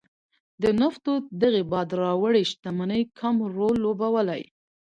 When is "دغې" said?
1.41-1.63